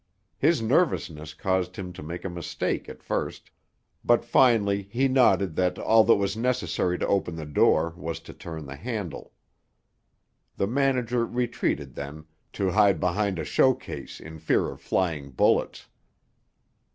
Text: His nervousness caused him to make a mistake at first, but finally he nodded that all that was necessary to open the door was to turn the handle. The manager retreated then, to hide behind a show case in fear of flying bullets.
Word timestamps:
His 0.39 0.63
nervousness 0.63 1.35
caused 1.35 1.75
him 1.75 1.93
to 1.93 2.01
make 2.01 2.25
a 2.25 2.29
mistake 2.31 2.89
at 2.89 3.03
first, 3.03 3.51
but 4.03 4.25
finally 4.25 4.87
he 4.89 5.07
nodded 5.07 5.55
that 5.57 5.77
all 5.77 6.03
that 6.05 6.15
was 6.15 6.35
necessary 6.35 6.97
to 6.97 7.05
open 7.07 7.35
the 7.35 7.45
door 7.45 7.93
was 7.95 8.19
to 8.21 8.33
turn 8.33 8.65
the 8.65 8.75
handle. 8.77 9.31
The 10.57 10.65
manager 10.65 11.23
retreated 11.23 11.93
then, 11.93 12.25
to 12.53 12.71
hide 12.71 12.99
behind 12.99 13.37
a 13.37 13.43
show 13.45 13.75
case 13.75 14.19
in 14.19 14.39
fear 14.39 14.71
of 14.71 14.81
flying 14.81 15.29
bullets. 15.29 15.85